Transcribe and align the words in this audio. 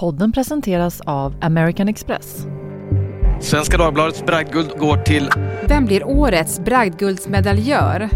Podden 0.00 0.32
presenteras 0.32 1.00
av 1.00 1.34
American 1.40 1.88
Express. 1.88 2.46
Svenska 3.40 3.76
Dagbladets 3.76 4.24
bragdguld 4.24 4.70
går 4.78 4.96
till... 4.96 5.30
Vem 5.68 5.84
blir 5.84 6.06
årets 6.06 6.60
bragdguldsmedaljör? 6.60 8.10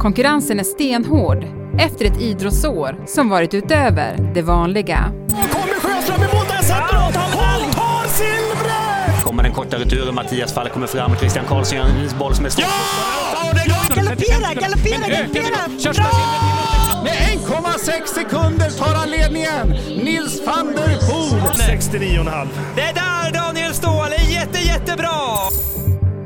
Konkurrensen 0.00 0.60
är 0.60 0.64
stenhård 0.64 1.44
efter 1.78 2.04
ett 2.04 2.20
idrottsår 2.20 3.04
som 3.06 3.28
varit 3.28 3.54
utöver 3.54 4.32
det 4.34 4.42
vanliga. 4.42 5.12
kommer 5.28 5.80
Sjöström 5.80 6.16
i 6.16 6.34
mål, 6.34 6.44
där 6.48 6.62
sätter 6.62 6.94
han! 6.94 7.12
Hon 7.12 7.72
tar 7.72 8.08
silvret! 8.08 9.24
Kommer 9.24 9.42
den 9.42 9.52
korta 9.52 9.78
returen, 9.78 10.14
Mattias 10.14 10.52
Fall 10.52 10.68
kommer 10.68 10.86
fram, 10.86 11.16
Christian 11.16 11.44
Karlsson 11.48 11.78
gör 11.78 11.84
en 11.84 12.18
boll 12.18 12.34
som 12.34 12.44
är 12.44 12.50
stor. 12.50 12.64
Galoppera, 13.94 14.54
galoppera, 14.54 15.08
galoppera! 15.08 15.92
Bra! 15.92 16.51
Med 17.02 17.12
1,6 17.12 18.06
sekunder 18.06 18.70
tar 18.70 18.94
han 18.94 19.10
ledningen. 19.10 19.68
Nils 20.04 20.42
van 20.46 20.66
der 20.66 20.82
Poel. 20.82 21.40
69,5. 21.80 22.48
Det 22.76 22.80
är 22.82 22.94
där 22.94 23.32
Daniel 23.32 23.72
Ståhl 23.74 24.12
är 24.18 24.32
jätte, 24.32 24.58
jättebra! 24.58 25.08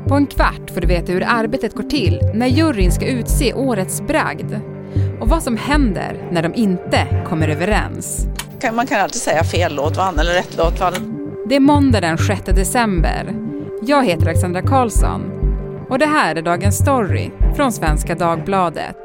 På 0.07 0.15
en 0.15 0.27
kvart 0.27 0.69
får 0.73 0.81
du 0.81 0.87
veta 0.87 1.11
hur 1.11 1.23
arbetet 1.27 1.73
går 1.75 1.83
till 1.83 2.21
när 2.33 2.47
juryn 2.47 2.91
ska 2.91 3.05
utse 3.05 3.53
årets 3.53 4.01
bragd. 4.01 4.53
Och 5.21 5.29
vad 5.29 5.43
som 5.43 5.57
händer 5.57 6.27
när 6.31 6.43
de 6.43 6.53
inte 6.55 7.23
kommer 7.29 7.47
överens. 7.47 8.27
Kan- 8.61 8.75
Man 8.75 8.87
kan 8.87 9.01
alltid 9.01 9.21
säga 9.21 9.43
fel 9.43 9.75
låt 9.75 9.97
vann 9.97 10.19
eller 10.19 10.33
rätt 10.33 10.57
låt 10.57 10.79
vann. 10.79 10.93
Det 11.49 11.55
är 11.55 11.59
måndag 11.59 12.01
den 12.01 12.17
6 12.17 12.41
december. 12.45 13.33
Jag 13.81 14.05
heter 14.05 14.27
Alexandra 14.27 14.61
Karlsson. 14.61 15.21
Och 15.89 15.99
det 15.99 16.05
här 16.05 16.35
är 16.35 16.41
dagens 16.41 16.77
story 16.77 17.29
från 17.55 17.71
Svenska 17.71 18.15
Dagbladet. 18.15 18.97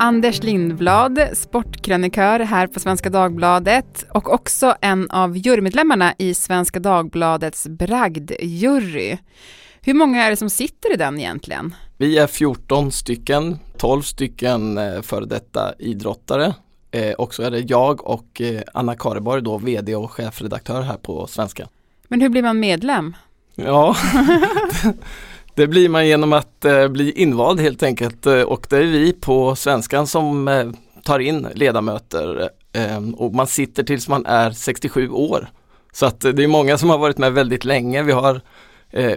Anders 0.00 0.42
Lindblad, 0.42 1.20
sportkrönikör 1.32 2.40
här 2.40 2.66
på 2.66 2.80
Svenska 2.80 3.10
Dagbladet 3.10 4.06
och 4.10 4.32
också 4.32 4.74
en 4.80 5.10
av 5.10 5.36
jurymedlemmarna 5.36 6.14
i 6.18 6.34
Svenska 6.34 6.78
Dagbladets 6.80 7.66
bragdjury. 7.68 9.18
Hur 9.80 9.94
många 9.94 10.24
är 10.24 10.30
det 10.30 10.36
som 10.36 10.50
sitter 10.50 10.94
i 10.94 10.96
den 10.96 11.18
egentligen? 11.18 11.74
Vi 11.96 12.18
är 12.18 12.26
14 12.26 12.92
stycken, 12.92 13.58
12 13.76 14.02
stycken 14.02 14.78
eh, 14.78 15.02
före 15.02 15.26
detta 15.26 15.72
idrottare. 15.78 16.54
Eh, 16.90 17.12
och 17.12 17.34
så 17.34 17.42
är 17.42 17.50
det 17.50 17.60
jag 17.60 18.06
och 18.06 18.40
eh, 18.40 18.60
Anna 18.74 18.94
Kareborg 18.94 19.42
då, 19.42 19.58
VD 19.58 19.94
och 19.94 20.10
chefredaktör 20.10 20.82
här 20.82 20.96
på 20.96 21.26
Svenska. 21.26 21.68
Men 22.08 22.20
hur 22.20 22.28
blir 22.28 22.42
man 22.42 22.60
medlem? 22.60 23.16
Ja, 23.54 23.96
det 25.58 25.66
blir 25.66 25.88
man 25.88 26.06
genom 26.06 26.32
att 26.32 26.64
eh, 26.64 26.88
bli 26.88 27.12
invald 27.12 27.60
helt 27.60 27.82
enkelt 27.82 28.26
eh, 28.26 28.42
och 28.42 28.66
det 28.70 28.76
är 28.76 28.84
vi 28.84 29.12
på 29.12 29.56
Svenskan 29.56 30.06
som 30.06 30.48
eh, 30.48 30.66
tar 31.02 31.18
in 31.18 31.46
ledamöter 31.54 32.50
och 33.16 33.34
man 33.34 33.46
sitter 33.46 33.82
tills 33.82 34.08
man 34.08 34.26
är 34.26 34.50
67 34.50 35.10
år. 35.10 35.48
Så 35.92 36.06
att 36.06 36.20
det 36.20 36.44
är 36.44 36.48
många 36.48 36.78
som 36.78 36.90
har 36.90 36.98
varit 36.98 37.18
med 37.18 37.32
väldigt 37.32 37.64
länge. 37.64 38.02
Vi 38.02 38.12
har 38.12 38.40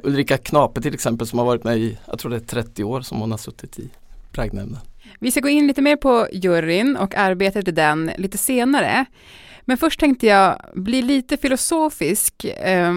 Ulrika 0.03 0.37
Knape 0.37 0.81
till 0.81 0.93
exempel 0.93 1.27
som 1.27 1.39
har 1.39 1.45
varit 1.45 1.63
med 1.63 1.77
i, 1.77 1.97
jag 2.07 2.19
tror 2.19 2.31
det 2.31 2.37
är 2.37 2.39
30 2.39 2.83
år 2.83 3.01
som 3.01 3.19
hon 3.19 3.31
har 3.31 3.37
suttit 3.37 3.79
i 3.79 3.89
Bragdnämnden. 4.31 4.79
Vi 5.19 5.31
ska 5.31 5.39
gå 5.39 5.49
in 5.49 5.67
lite 5.67 5.81
mer 5.81 5.95
på 5.95 6.27
juryn 6.31 6.97
och 6.97 7.15
arbetet 7.15 7.67
i 7.67 7.71
den 7.71 8.11
lite 8.17 8.37
senare. 8.37 9.05
Men 9.61 9.77
först 9.77 9.99
tänkte 9.99 10.27
jag 10.27 10.61
bli 10.73 11.01
lite 11.01 11.37
filosofisk 11.37 12.45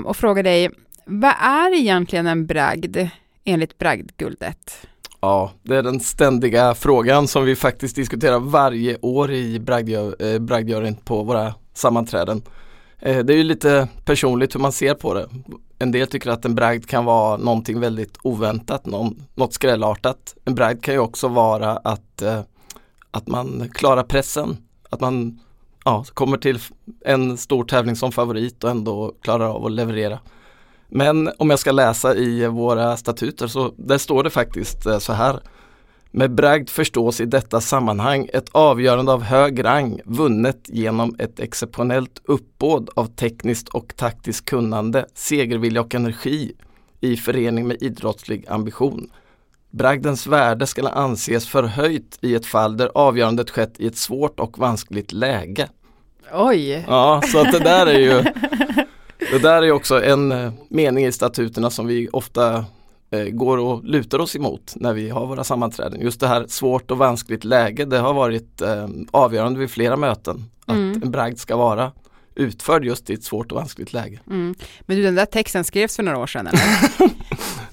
och 0.04 0.16
fråga 0.16 0.42
dig, 0.42 0.70
vad 1.04 1.34
är 1.40 1.74
egentligen 1.74 2.26
en 2.26 2.46
bragd 2.46 2.96
enligt 3.44 3.78
bragdguldet? 3.78 4.86
Ja, 5.20 5.52
det 5.62 5.76
är 5.76 5.82
den 5.82 6.00
ständiga 6.00 6.74
frågan 6.74 7.28
som 7.28 7.44
vi 7.44 7.56
faktiskt 7.56 7.96
diskuterar 7.96 8.38
varje 8.38 8.98
år 9.00 9.32
i 9.32 9.58
bragdgö- 9.58 10.90
eh, 10.90 10.94
på 11.04 11.22
våra 11.22 11.54
sammanträden. 11.74 12.42
Eh, 12.98 13.18
det 13.18 13.32
är 13.32 13.36
ju 13.36 13.42
lite 13.42 13.88
personligt 14.04 14.54
hur 14.54 14.60
man 14.60 14.72
ser 14.72 14.94
på 14.94 15.14
det. 15.14 15.28
En 15.78 15.92
del 15.92 16.06
tycker 16.06 16.30
att 16.30 16.44
en 16.44 16.54
bragd 16.54 16.86
kan 16.86 17.04
vara 17.04 17.36
någonting 17.36 17.80
väldigt 17.80 18.18
oväntat, 18.22 18.86
någon, 18.86 19.22
något 19.34 19.52
skrällartat. 19.52 20.34
En 20.44 20.54
bragd 20.54 20.82
kan 20.82 20.94
ju 20.94 21.00
också 21.00 21.28
vara 21.28 21.76
att, 21.76 22.22
eh, 22.22 22.40
att 23.10 23.26
man 23.26 23.68
klarar 23.74 24.02
pressen, 24.02 24.56
att 24.90 25.00
man 25.00 25.40
ja, 25.84 26.04
kommer 26.14 26.36
till 26.36 26.58
en 27.04 27.36
stor 27.36 27.64
tävling 27.64 27.96
som 27.96 28.12
favorit 28.12 28.64
och 28.64 28.70
ändå 28.70 29.14
klarar 29.20 29.48
av 29.48 29.66
att 29.66 29.72
leverera. 29.72 30.18
Men 30.96 31.30
om 31.38 31.50
jag 31.50 31.58
ska 31.58 31.72
läsa 31.72 32.14
i 32.14 32.46
våra 32.46 32.96
statuter 32.96 33.46
så 33.46 33.74
där 33.76 33.98
står 33.98 34.24
det 34.24 34.30
faktiskt 34.30 34.86
eh, 34.86 34.98
så 34.98 35.12
här. 35.12 35.40
Med 36.10 36.34
bragd 36.34 36.68
förstås 36.68 37.20
i 37.20 37.24
detta 37.24 37.60
sammanhang 37.60 38.28
ett 38.32 38.48
avgörande 38.52 39.12
av 39.12 39.22
hög 39.22 39.64
rang 39.64 40.00
vunnet 40.04 40.60
genom 40.64 41.16
ett 41.18 41.40
exceptionellt 41.40 42.20
uppbåd 42.24 42.90
av 42.94 43.06
tekniskt 43.06 43.68
och 43.68 43.96
taktiskt 43.96 44.44
kunnande, 44.44 45.06
segervilja 45.14 45.80
och 45.80 45.94
energi 45.94 46.52
i 47.00 47.16
förening 47.16 47.66
med 47.66 47.82
idrottslig 47.82 48.44
ambition. 48.48 49.10
Bragdens 49.70 50.26
värde 50.26 50.66
ska 50.66 50.88
anses 50.88 51.48
förhöjt 51.48 52.18
i 52.20 52.34
ett 52.34 52.46
fall 52.46 52.76
där 52.76 52.90
avgörandet 52.94 53.50
skett 53.50 53.74
i 53.78 53.86
ett 53.86 53.96
svårt 53.96 54.40
och 54.40 54.58
vanskligt 54.58 55.12
läge. 55.12 55.68
Oj! 56.32 56.84
Ja, 56.88 57.22
så 57.32 57.40
att 57.40 57.52
det 57.52 57.58
där 57.58 57.86
är 57.86 57.98
ju 57.98 58.24
Det 59.32 59.38
där 59.38 59.62
är 59.62 59.72
också 59.72 60.04
en 60.04 60.32
eh, 60.32 60.52
mening 60.68 61.06
i 61.06 61.12
statuterna 61.12 61.70
som 61.70 61.86
vi 61.86 62.08
ofta 62.12 62.64
eh, 63.10 63.24
går 63.24 63.58
och 63.58 63.84
lutar 63.84 64.18
oss 64.18 64.36
emot 64.36 64.72
när 64.76 64.92
vi 64.92 65.08
har 65.08 65.26
våra 65.26 65.44
sammanträden. 65.44 66.00
Just 66.00 66.20
det 66.20 66.26
här 66.28 66.46
svårt 66.48 66.90
och 66.90 66.98
vanskligt 66.98 67.44
läge, 67.44 67.84
det 67.84 67.98
har 67.98 68.14
varit 68.14 68.60
eh, 68.60 68.88
avgörande 69.10 69.60
vid 69.60 69.70
flera 69.70 69.96
möten. 69.96 70.44
Att 70.66 70.76
Mm. 70.76 71.02
en 71.02 71.10
bragd 71.10 71.38
ska 71.38 71.56
vara 71.56 71.92
utförd 72.34 72.84
just 72.84 73.10
i 73.10 73.14
ett 73.14 73.24
svårt 73.24 73.52
och 73.52 73.58
vanskligt 73.58 73.92
läge. 73.92 74.20
Mm. 74.26 74.54
Men 74.80 74.96
du, 74.96 75.02
den 75.02 75.14
där 75.14 75.26
texten 75.26 75.64
skrevs 75.64 75.96
för 75.96 76.02
några 76.02 76.18
år 76.18 76.26
sedan 76.26 76.46
eller? 76.46 76.60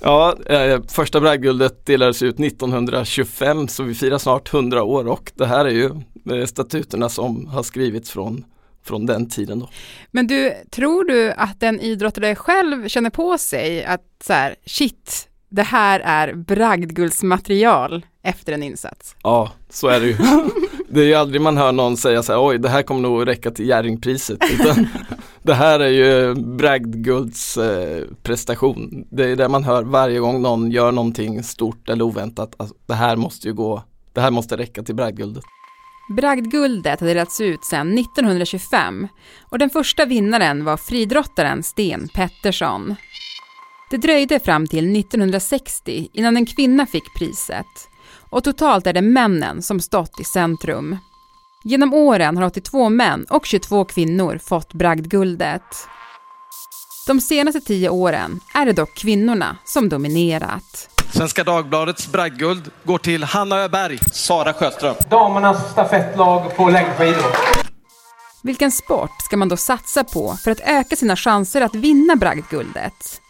Ja, 0.03 0.35
eh, 0.45 0.79
första 0.87 1.19
bragdguldet 1.19 1.85
delades 1.85 2.21
ut 2.23 2.39
1925 2.39 3.67
så 3.67 3.83
vi 3.83 3.93
firar 3.95 4.17
snart 4.17 4.53
100 4.53 4.83
år 4.83 5.07
och 5.07 5.31
det 5.35 5.45
här 5.45 5.65
är 5.65 5.69
ju 5.69 5.89
eh, 6.31 6.45
statuterna 6.45 7.09
som 7.09 7.47
har 7.47 7.63
skrivits 7.63 8.11
från, 8.11 8.45
från 8.83 9.05
den 9.05 9.29
tiden 9.29 9.59
då. 9.59 9.69
Men 10.11 10.27
du, 10.27 10.53
tror 10.71 11.03
du 11.03 11.31
att 11.31 11.63
en 11.63 11.79
idrottare 11.79 12.35
själv 12.35 12.87
känner 12.87 13.09
på 13.09 13.37
sig 13.37 13.85
att 13.85 14.05
så 14.23 14.33
här, 14.33 14.55
shit, 14.65 15.27
det 15.49 15.63
här 15.63 15.99
är 15.99 16.33
bragdguldsmaterial 16.33 18.05
efter 18.23 18.53
en 18.53 18.63
insats? 18.63 19.15
Ja, 19.23 19.51
så 19.69 19.87
är 19.87 19.99
det 19.99 20.07
ju. 20.07 20.17
Det 20.93 21.01
är 21.01 21.05
ju 21.05 21.13
aldrig 21.13 21.41
man 21.41 21.57
hör 21.57 21.71
någon 21.71 21.97
säga 21.97 22.23
så 22.23 22.33
här, 22.33 22.47
oj 22.47 22.57
det 22.57 22.69
här 22.69 22.83
kommer 22.83 23.01
nog 23.01 23.27
räcka 23.27 23.51
till 23.51 23.67
Jerringpriset. 23.67 24.39
Utan 24.53 24.87
det 25.43 25.53
här 25.53 25.79
är 25.79 25.89
ju 25.89 26.33
bragdgulds 26.33 27.57
eh, 27.57 28.03
prestation. 28.23 29.07
Det 29.11 29.25
är 29.25 29.35
det 29.35 29.47
man 29.47 29.63
hör 29.63 29.83
varje 29.83 30.19
gång 30.19 30.41
någon 30.41 30.71
gör 30.71 30.91
någonting 30.91 31.43
stort 31.43 31.89
eller 31.89 32.03
oväntat. 32.03 32.55
Alltså, 32.57 32.75
det 32.85 32.93
här 32.93 33.15
måste 33.15 33.47
ju 33.47 33.53
gå, 33.53 33.83
det 34.13 34.21
här 34.21 34.31
måste 34.31 34.57
räcka 34.57 34.83
till 34.83 34.95
bragdguldet. 34.95 35.43
Bragdguldet 36.11 36.99
har 36.99 37.07
delats 37.07 37.41
ut 37.41 37.63
sedan 37.65 37.97
1925 37.97 39.07
och 39.49 39.59
den 39.59 39.69
första 39.69 40.05
vinnaren 40.05 40.65
var 40.65 40.77
fridrottaren 40.77 41.63
Sten 41.63 42.07
Pettersson. 42.07 42.95
Det 43.89 43.97
dröjde 43.97 44.39
fram 44.39 44.67
till 44.67 44.95
1960 44.99 46.09
innan 46.13 46.37
en 46.37 46.45
kvinna 46.45 46.85
fick 46.85 47.13
priset 47.13 47.89
och 48.29 48.43
totalt 48.43 48.87
är 48.87 48.93
det 48.93 49.01
männen 49.01 49.61
som 49.61 49.79
stått 49.79 50.19
i 50.19 50.23
centrum. 50.23 50.97
Genom 51.63 51.93
åren 51.93 52.37
har 52.37 52.43
82 52.43 52.89
män 52.89 53.25
och 53.29 53.45
22 53.45 53.85
kvinnor 53.85 54.37
fått 54.37 54.73
bragdguldet. 54.73 55.87
De 57.07 57.21
senaste 57.21 57.61
tio 57.61 57.89
åren 57.89 58.39
är 58.53 58.65
det 58.65 58.73
dock 58.73 58.95
kvinnorna 58.95 59.57
som 59.63 59.89
dominerat. 59.89 61.00
Svenska 61.13 61.43
Dagbladets 61.43 62.11
bragdguld 62.11 62.71
går 62.83 62.97
till 62.97 63.23
Hanna 63.23 63.59
Öberg. 63.59 63.97
Sara 63.97 64.53
Sjöström. 64.53 64.95
damernas 65.09 65.71
stafettlag 65.71 66.55
på 66.55 66.69
längdskidor. 66.69 67.25
Vilken 68.43 68.71
sport 68.71 69.21
ska 69.25 69.37
man 69.37 69.49
då 69.49 69.57
satsa 69.57 70.03
på 70.03 70.35
för 70.43 70.51
att 70.51 70.59
öka 70.59 70.95
sina 70.95 71.15
chanser 71.15 71.61
att 71.61 71.75
vinna 71.75 72.15
bragdguldet? 72.15 73.21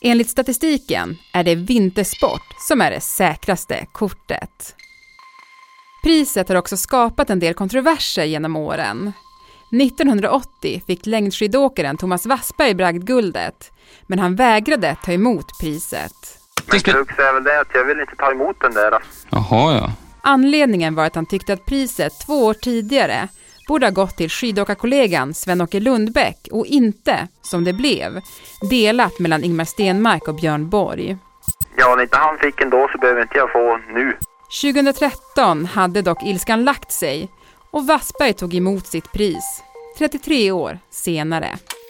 Enligt 0.00 0.30
statistiken 0.30 1.18
är 1.32 1.44
det 1.44 1.54
vintersport 1.54 2.54
som 2.68 2.80
är 2.80 2.90
det 2.90 3.00
säkraste 3.00 3.86
kortet. 3.92 4.74
Priset 6.04 6.48
har 6.48 6.56
också 6.56 6.76
skapat 6.76 7.30
en 7.30 7.40
del 7.40 7.54
kontroverser 7.54 8.24
genom 8.24 8.56
åren. 8.56 9.12
1980 9.82 10.82
fick 10.86 11.06
längdskidåkaren 11.06 11.96
Thomas 11.96 12.26
Wassberg 12.26 12.74
bragdguldet, 12.74 13.70
men 14.06 14.18
han 14.18 14.36
vägrade 14.36 14.96
ta 15.04 15.12
emot 15.12 15.58
priset. 15.60 16.43
Men 16.66 16.80
krux 16.80 17.18
är 17.18 17.34
väl 17.34 17.44
det 17.44 17.60
att 17.60 17.68
jag 17.74 17.84
vill 17.84 18.00
inte 18.00 18.16
ta 18.16 18.30
emot 18.30 18.60
den 18.60 18.74
där. 18.74 18.98
Jaha 19.30 19.74
ja. 19.74 19.90
Anledningen 20.22 20.94
var 20.94 21.04
att 21.04 21.14
han 21.14 21.26
tyckte 21.26 21.52
att 21.52 21.66
priset 21.66 22.12
två 22.26 22.44
år 22.44 22.54
tidigare 22.54 23.28
borde 23.68 23.86
ha 23.86 23.90
gått 23.90 24.16
till 24.16 24.30
skidåkarkollegan 24.30 25.34
Sven-Åke 25.34 25.80
Lundbäck 25.80 26.48
och 26.52 26.66
inte, 26.66 27.28
som 27.42 27.64
det 27.64 27.72
blev, 27.72 28.20
delat 28.70 29.18
mellan 29.18 29.44
Ingmar 29.44 29.64
Stenmark 29.64 30.28
och 30.28 30.34
Björn 30.34 30.68
Borg. 30.68 31.16
Ja, 31.76 31.94
om 31.94 32.00
inte 32.00 32.16
han 32.16 32.38
fick 32.38 32.60
en 32.60 32.70
då 32.70 32.88
så 32.92 32.98
behöver 32.98 33.22
inte 33.22 33.38
jag 33.38 33.52
få 33.52 33.80
nu. 33.94 34.16
2013 34.62 35.64
hade 35.64 36.02
dock 36.02 36.22
ilskan 36.22 36.64
lagt 36.64 36.92
sig 36.92 37.28
och 37.70 37.86
Wassberg 37.86 38.32
tog 38.32 38.54
emot 38.54 38.86
sitt 38.86 39.12
pris 39.12 39.62
33 39.98 40.50
år 40.50 40.78
senare. 40.90 41.48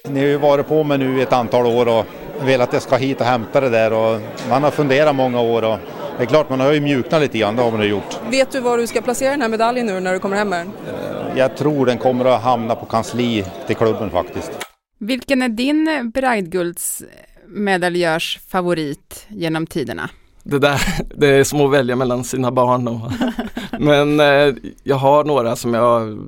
Ni 0.09 0.21
har 0.21 0.27
ju 0.27 0.39
varit 0.39 0.69
på 0.69 0.85
mig 0.85 0.99
nu 0.99 1.23
ett 1.23 1.33
antal 1.33 1.67
år 1.67 1.89
och 1.89 2.07
velat 2.41 2.69
att 2.69 2.73
jag 2.73 2.83
ska 2.83 2.97
hit 2.97 3.21
och 3.21 3.27
hämta 3.27 3.61
det 3.61 3.69
där 3.69 3.93
och 3.93 4.21
man 4.49 4.63
har 4.63 4.71
funderat 4.71 5.17
många 5.17 5.41
år 5.41 5.65
och 5.65 5.79
det 6.19 6.23
är 6.23 6.27
klart 6.27 6.51
man 6.51 6.61
har 6.61 6.73
ju 6.73 6.81
mjuknat 6.81 7.23
lite 7.23 7.39
grann, 7.39 7.57
det 7.57 7.63
har 7.63 7.71
man 7.71 7.89
gjort. 7.89 8.21
Vet 8.31 8.51
du 8.51 8.61
var 8.61 8.79
du 8.79 8.87
ska 8.87 9.03
placera 9.03 9.31
den 9.31 9.43
här 9.43 9.49
medaljen 9.49 9.87
nu 9.87 10.01
när 10.01 10.13
du 10.13 10.19
kommer 10.19 10.37
hem 10.37 10.49
med 10.49 10.67
den? 10.67 10.73
Jag 11.37 11.57
tror 11.57 11.87
den 11.87 11.99
kommer 11.99 12.25
att 12.25 12.43
hamna 12.43 12.75
på 12.75 12.87
kansli 12.87 13.45
till 13.67 13.77
klubben 13.77 14.11
faktiskt. 14.11 14.53
Vilken 14.99 15.43
är 15.43 15.49
din 15.49 16.11
bragdguldsmedaljörs 16.15 18.41
favorit 18.49 19.27
genom 19.29 19.67
tiderna? 19.67 20.11
Det 20.43 20.59
där, 20.59 20.81
det 21.17 21.27
är 21.27 21.45
som 21.45 21.61
att 21.61 21.73
välja 21.73 21.97
mellan 21.97 22.25
sina 22.25 22.53
barn. 22.53 22.89
Och, 22.89 23.13
men 23.81 24.21
eh, 24.21 24.55
jag 24.83 24.97
har 24.97 25.25
några 25.25 25.57
som 25.57 25.75
jag 25.75 26.19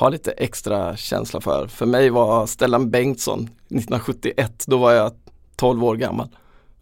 har 0.00 0.10
lite 0.10 0.30
extra 0.30 0.96
känsla 0.96 1.40
för. 1.40 1.66
För 1.66 1.86
mig 1.86 2.10
var 2.10 2.46
Stellan 2.46 2.90
Bengtsson 2.90 3.40
1971, 3.40 4.64
då 4.66 4.76
var 4.76 4.92
jag 4.92 5.12
12 5.56 5.84
år 5.84 5.96
gammal. 5.96 6.28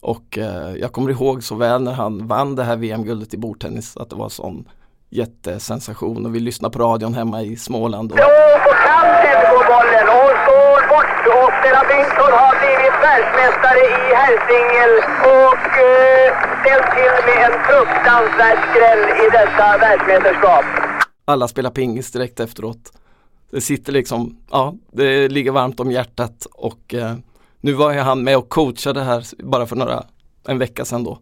Och 0.00 0.38
eh, 0.38 0.74
jag 0.76 0.92
kommer 0.92 1.10
ihåg 1.10 1.42
så 1.42 1.54
väl 1.54 1.82
när 1.82 1.92
han 1.92 2.26
vann 2.26 2.56
det 2.56 2.64
här 2.64 2.76
VM-guldet 2.76 3.34
i 3.34 3.38
bordtennis 3.38 3.96
att 3.96 4.10
det 4.10 4.16
var 4.16 4.28
sån 4.28 4.68
jättesensation 5.10 6.26
och 6.26 6.34
vi 6.34 6.40
lyssnade 6.40 6.72
på 6.72 6.78
radion 6.84 7.14
hemma 7.14 7.42
i 7.42 7.56
Småland. 7.56 8.12
Och... 8.12 8.18
Då 8.18 8.32
på 8.66 8.72
kanten 8.88 9.38
går 9.50 9.64
bollen 9.74 10.06
och 10.20 10.32
står 10.44 10.80
bort 10.92 11.22
och 11.38 11.50
Stellan 11.58 11.86
Bengtsson 11.90 12.32
har 12.42 12.54
blivit 12.62 12.96
världsmästare 13.06 13.82
i 13.96 14.00
herrsingel 14.20 14.92
och 15.40 15.64
eh, 15.88 16.28
ställt 16.60 16.88
till 16.96 17.16
med 17.28 17.38
en 17.46 17.56
fruktansvärd 17.66 18.58
skräll 18.68 19.02
i 19.22 19.24
detta 19.38 19.66
världsmästerskap. 19.84 20.64
Alla 21.24 21.48
spelar 21.48 21.70
pingis 21.70 22.12
direkt 22.12 22.40
efteråt. 22.40 22.92
Det 23.50 23.60
sitter 23.60 23.92
liksom, 23.92 24.36
ja, 24.50 24.74
det 24.92 25.28
ligger 25.28 25.50
varmt 25.50 25.80
om 25.80 25.90
hjärtat 25.90 26.46
och 26.52 26.94
eh, 26.94 27.16
nu 27.60 27.72
var 27.72 27.92
jag 27.92 28.04
han 28.04 28.24
med 28.24 28.36
och 28.36 28.48
coachade 28.48 29.02
här 29.02 29.24
bara 29.44 29.66
för 29.66 29.76
några, 29.76 30.04
en 30.48 30.58
vecka 30.58 30.84
sedan 30.84 31.04
då. 31.04 31.18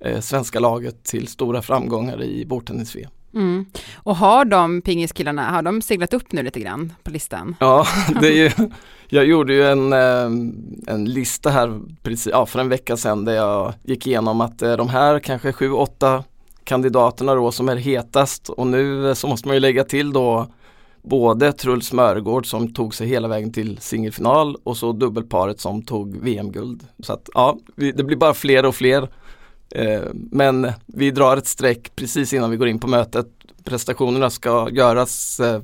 Eh, 0.00 0.20
svenska 0.20 0.60
laget 0.60 1.04
till 1.04 1.28
stora 1.28 1.62
framgångar 1.62 2.22
i 2.22 2.46
bordtennis-VM. 2.46 3.10
Mm. 3.34 3.66
Och 3.96 4.16
har 4.16 4.44
de 4.44 4.82
pingiskillarna, 4.82 5.50
har 5.50 5.62
de 5.62 5.82
seglat 5.82 6.14
upp 6.14 6.32
nu 6.32 6.42
lite 6.42 6.60
grann 6.60 6.92
på 7.02 7.10
listan? 7.10 7.56
Ja, 7.60 7.86
det 8.20 8.26
är 8.28 8.32
ju, 8.32 8.50
jag 9.08 9.24
gjorde 9.24 9.54
ju 9.54 9.64
en, 9.64 9.92
eh, 9.92 10.94
en 10.94 11.04
lista 11.04 11.50
här 11.50 11.80
precis, 12.02 12.32
ja, 12.32 12.46
för 12.46 12.58
en 12.58 12.68
vecka 12.68 12.96
sedan 12.96 13.24
där 13.24 13.32
jag 13.32 13.74
gick 13.82 14.06
igenom 14.06 14.40
att 14.40 14.62
eh, 14.62 14.76
de 14.76 14.88
här 14.88 15.18
kanske 15.18 15.52
sju, 15.52 15.72
åtta 15.72 16.24
kandidaterna 16.64 17.34
då 17.34 17.52
som 17.52 17.68
är 17.68 17.76
hetast 17.76 18.48
och 18.48 18.66
nu 18.66 19.14
så 19.14 19.26
måste 19.26 19.48
man 19.48 19.56
ju 19.56 19.60
lägga 19.60 19.84
till 19.84 20.12
då 20.12 20.46
både 21.02 21.52
Truls 21.52 21.92
Mörgård 21.92 22.46
som 22.50 22.72
tog 22.72 22.94
sig 22.94 23.06
hela 23.08 23.28
vägen 23.28 23.52
till 23.52 23.78
singelfinal 23.78 24.56
och 24.64 24.76
så 24.76 24.92
dubbelparet 24.92 25.60
som 25.60 25.82
tog 25.82 26.16
VM-guld. 26.16 26.86
Så 26.98 27.12
att 27.12 27.28
ja, 27.34 27.58
det 27.76 28.04
blir 28.04 28.16
bara 28.16 28.34
fler 28.34 28.64
och 28.64 28.74
fler. 28.74 29.08
Eh, 29.70 30.02
men 30.12 30.72
vi 30.86 31.10
drar 31.10 31.36
ett 31.36 31.46
streck 31.46 31.96
precis 31.96 32.32
innan 32.32 32.50
vi 32.50 32.56
går 32.56 32.68
in 32.68 32.78
på 32.78 32.86
mötet. 32.86 33.26
Prestationerna 33.64 34.30
ska 34.30 34.68
göras 34.70 35.40
eh, 35.40 35.62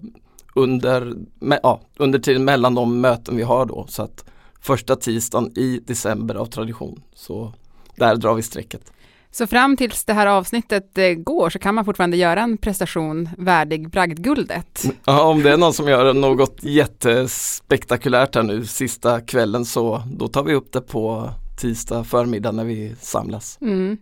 under, 0.54 1.14
ja, 1.62 1.80
under 1.96 2.18
tiden 2.18 2.44
mellan 2.44 2.74
de 2.74 3.00
möten 3.00 3.36
vi 3.36 3.42
har 3.42 3.66
då. 3.66 3.86
Så 3.88 4.02
att 4.02 4.24
första 4.60 4.96
tisdagen 4.96 5.58
i 5.58 5.80
december 5.86 6.34
av 6.34 6.46
tradition. 6.46 7.02
Så 7.14 7.52
där 7.96 8.16
drar 8.16 8.34
vi 8.34 8.42
strecket. 8.42 8.92
Så 9.34 9.46
fram 9.46 9.76
tills 9.76 10.04
det 10.04 10.12
här 10.12 10.26
avsnittet 10.26 10.98
eh, 10.98 11.08
går 11.08 11.50
så 11.50 11.58
kan 11.58 11.74
man 11.74 11.84
fortfarande 11.84 12.16
göra 12.16 12.40
en 12.40 12.58
prestation 12.58 13.28
värdig 13.38 13.90
bragdguldet? 13.90 14.84
Ja, 15.04 15.22
om 15.22 15.42
det 15.42 15.52
är 15.52 15.56
någon 15.56 15.72
som 15.72 15.88
gör 15.88 16.14
något 16.14 16.58
jättespektakulärt 16.62 18.34
här 18.34 18.42
nu 18.42 18.66
sista 18.66 19.20
kvällen 19.20 19.64
så 19.64 20.02
då 20.06 20.28
tar 20.28 20.42
vi 20.42 20.54
upp 20.54 20.72
det 20.72 20.80
på 20.80 21.30
tisdag 21.60 22.04
förmiddag 22.04 22.52
när 22.52 22.64
vi 22.64 22.94
samlas. 23.00 23.58
Mm. 23.60 23.98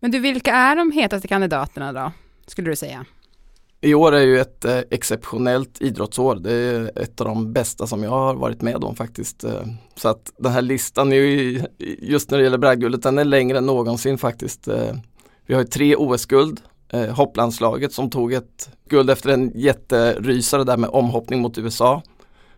Men 0.00 0.10
du, 0.10 0.18
vilka 0.18 0.52
är 0.52 0.76
de 0.76 0.92
hetaste 0.92 1.28
kandidaterna 1.28 1.92
då, 1.92 2.12
skulle 2.46 2.70
du 2.70 2.76
säga? 2.76 3.04
I 3.82 3.94
år 3.94 4.12
är 4.12 4.20
ju 4.20 4.40
ett 4.40 4.64
eh, 4.64 4.78
exceptionellt 4.90 5.80
idrottsår. 5.80 6.34
Det 6.34 6.52
är 6.52 6.98
ett 6.98 7.20
av 7.20 7.26
de 7.26 7.52
bästa 7.52 7.86
som 7.86 8.02
jag 8.02 8.10
har 8.10 8.34
varit 8.34 8.62
med 8.62 8.84
om 8.84 8.96
faktiskt. 8.96 9.44
Eh. 9.44 9.62
Så 9.96 10.08
att 10.08 10.32
den 10.38 10.52
här 10.52 10.62
listan 10.62 11.12
är 11.12 11.16
ju, 11.16 11.62
just 11.98 12.30
när 12.30 12.38
det 12.38 12.44
gäller 12.44 12.58
bragdguldet, 12.58 13.02
den 13.02 13.18
är 13.18 13.24
längre 13.24 13.58
än 13.58 13.66
någonsin 13.66 14.18
faktiskt. 14.18 14.68
Eh. 14.68 14.94
Vi 15.46 15.54
har 15.54 15.60
ju 15.60 15.66
tre 15.66 15.96
OS-guld. 15.96 16.60
Hopplandslaget 17.10 17.92
som 17.92 18.10
tog 18.10 18.32
ett 18.32 18.70
guld 18.88 19.10
efter 19.10 19.30
en 19.30 19.52
jätterysare 19.54 20.64
där 20.64 20.76
med 20.76 20.90
omhoppning 20.90 21.40
mot 21.40 21.58
USA. 21.58 22.02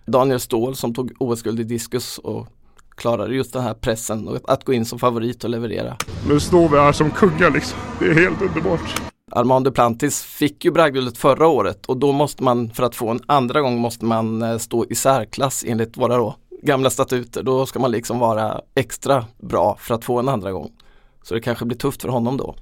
Daniel 0.07 0.41
Ståhl 0.41 0.77
som 0.77 0.95
tog 0.95 1.13
OS-guld 1.19 1.61
i 1.61 1.65
diskus 1.65 2.19
och 2.19 2.47
klarade 2.95 3.35
just 3.35 3.53
den 3.53 3.63
här 3.63 3.75
pressen 3.75 4.29
och 4.29 4.39
att 4.45 4.65
gå 4.65 4.73
in 4.73 4.85
som 4.85 4.99
favorit 4.99 5.45
och 5.45 5.51
leverera. 5.51 5.97
Nu 6.29 6.41
står 6.41 6.69
vi 6.69 6.77
här 6.77 6.93
som 6.93 7.11
kungar 7.11 7.51
liksom. 7.51 7.79
Det 7.99 8.05
är 8.05 8.15
helt 8.15 8.43
underbart. 8.43 9.12
Armand 9.35 9.65
Duplantis 9.65 10.23
fick 10.23 10.65
ju 10.65 10.71
bragdguldet 10.71 11.19
förra 11.19 11.47
året 11.47 11.87
och 11.87 11.97
då 11.97 12.13
måste 12.13 12.43
man 12.43 12.71
för 12.71 12.83
att 12.83 12.95
få 12.95 13.09
en 13.09 13.21
andra 13.27 13.61
gång 13.61 13.79
måste 13.79 14.05
man 14.05 14.43
eh, 14.43 14.59
stå 14.59 14.87
i 14.91 14.95
särklass 14.95 15.65
enligt 15.67 15.97
våra 15.97 16.17
då, 16.17 16.37
gamla 16.63 16.91
statuter. 16.91 17.43
Då 17.43 17.67
ska 17.67 17.79
man 17.79 17.91
liksom 17.91 18.19
vara 18.19 18.61
extra 18.75 19.25
bra 19.39 19.77
för 19.81 19.95
att 19.95 20.05
få 20.05 20.19
en 20.19 20.29
andra 20.29 20.53
gång. 20.53 20.71
Så 21.23 21.35
det 21.35 21.41
kanske 21.41 21.65
blir 21.65 21.79
tufft 21.79 22.03
för 22.03 22.09
honom 22.09 22.37
då. 22.37 22.55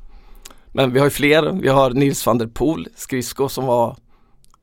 Men 0.73 0.93
vi 0.93 0.99
har 0.99 1.07
ju 1.07 1.11
fler. 1.11 1.53
Vi 1.63 1.69
har 1.69 1.91
Nils 1.91 2.27
van 2.27 2.39
der 2.39 2.47
Poel, 2.47 2.89
skridsko 2.97 3.49
som 3.49 3.67
var 3.67 3.97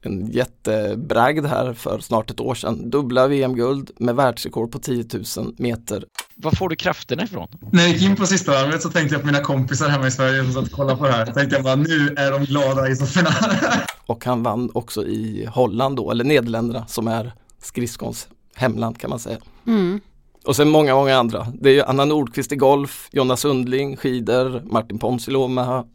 en 0.02 0.32
jättebragd 0.32 1.46
här 1.46 1.74
för 1.74 2.00
snart 2.00 2.32
ett 2.32 2.40
år 2.40 2.56
sedan. 2.56 2.90
Dubbla 2.90 3.28
VM-guld 3.28 3.92
med 3.98 4.16
världsrekord 4.16 4.72
på 4.72 4.80
10 4.80 5.06
000 5.38 5.54
meter. 5.58 6.06
Var 6.36 6.52
får 6.52 6.70
du 6.70 6.76
krafterna 6.76 7.24
ifrån? 7.24 7.48
När 7.72 7.84
jag 7.84 7.92
gick 7.92 8.02
in 8.02 8.16
på 8.16 8.26
sista 8.26 8.52
varvet 8.52 8.82
så 8.82 8.90
tänkte 8.90 9.16
jag 9.16 9.22
på 9.22 9.28
mina 9.28 9.42
kompisar 9.44 9.90
hemma 9.90 10.08
i 10.08 10.12
Sverige 10.12 10.44
som 10.44 10.54
satt 10.54 10.64
och 10.64 10.72
kollade 10.72 10.98
på 10.98 11.06
det 11.06 11.12
här. 11.12 11.26
Jag 11.26 11.34
tänkte 11.34 11.56
jag 11.56 11.64
bara, 11.64 11.76
nu 11.76 12.14
är 12.18 12.32
de 12.32 12.46
glada 12.46 12.90
i 12.90 12.96
sofforna. 12.96 13.30
och 14.06 14.26
han 14.26 14.44
vann 14.44 14.72
också 14.74 15.06
i 15.06 15.46
Holland 15.46 15.96
då, 15.96 16.12
eller 16.12 16.24
Nederländerna 16.24 16.88
som 16.88 17.08
är 17.08 17.34
skridskons 17.62 18.28
hemland 18.56 19.00
kan 19.00 19.10
man 19.10 19.20
säga. 19.20 19.38
Mm. 19.68 20.00
Och 20.46 20.56
sen 20.56 20.70
många, 20.70 20.96
många 20.96 21.18
andra. 21.18 21.48
Det 21.54 21.80
är 21.80 21.90
Anna 21.90 22.06
Nordqvist 22.06 22.52
i 22.52 22.56
golf, 22.56 23.10
Jonna 23.12 23.38
Sundling, 23.38 23.98
skidor, 23.98 24.62
Martin 24.66 25.00
Ponsiluoma, 25.00 25.86